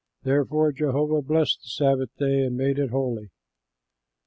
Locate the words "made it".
2.57-2.89